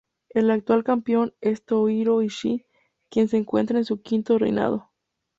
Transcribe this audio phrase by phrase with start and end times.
[0.29, 2.65] El actual campeón es Tomohiro Ishii
[3.11, 4.89] quien se encuentra en su quinto reinado.